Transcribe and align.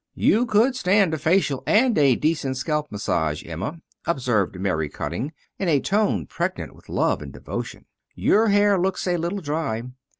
"You 0.15 0.47
could 0.47 0.75
stand 0.75 1.13
a 1.13 1.19
facial 1.19 1.61
and 1.67 1.95
a 1.95 2.15
decent 2.15 2.57
scalp 2.57 2.91
massage, 2.91 3.45
Emma," 3.45 3.81
observed 4.05 4.59
Mary 4.59 4.89
Cutting 4.89 5.31
in 5.59 5.69
a 5.69 5.79
tone 5.79 6.25
pregnant 6.25 6.73
with 6.73 6.89
love 6.89 7.21
and 7.21 7.31
devotion. 7.31 7.85
"Your 8.15 8.47
hair 8.47 8.79
looks 8.79 9.05
a 9.05 9.17
little 9.17 9.41
dry. 9.41 9.83